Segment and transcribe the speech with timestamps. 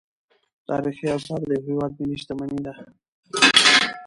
[0.67, 2.73] تاریخي اثار د یو هیواد ملي شتمني ده.